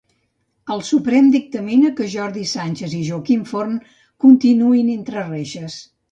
El 0.75 0.79
Suprem 0.85 1.25
dictamina 1.33 1.91
que 1.99 2.07
Jordi 2.13 2.45
Sànchez 2.51 2.95
i 2.99 3.01
Joaquim 3.09 3.43
Forn 3.51 3.75
continuïn 4.25 4.89
entre 4.95 5.27
reixes. 5.29 5.77